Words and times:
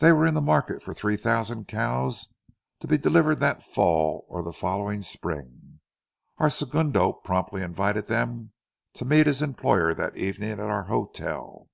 They 0.00 0.10
were 0.10 0.26
in 0.26 0.34
the 0.34 0.40
market 0.40 0.82
for 0.82 0.92
three 0.92 1.16
thousand 1.16 1.68
cows, 1.68 2.34
to 2.80 2.88
be 2.88 2.98
delivered 2.98 3.38
that 3.38 3.62
fall 3.62 4.26
or 4.28 4.42
the 4.42 4.52
following 4.52 5.02
spring. 5.02 5.78
Our 6.38 6.50
segundo 6.50 7.12
promptly 7.12 7.62
invited 7.62 8.06
them 8.06 8.54
to 8.94 9.04
meet 9.04 9.28
his 9.28 9.40
employer 9.40 9.94
that 9.94 10.16
evening 10.16 10.50
at 10.50 10.58
our 10.58 10.86
hotel. 10.86 11.68